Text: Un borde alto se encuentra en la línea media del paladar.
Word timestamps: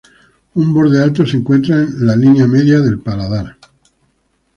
Un 0.55 0.73
borde 0.73 0.97
alto 0.99 1.27
se 1.27 1.37
encuentra 1.37 1.75
en 1.75 2.07
la 2.07 2.15
línea 2.15 2.47
media 2.47 2.79
del 2.79 2.97
paladar. 2.97 3.55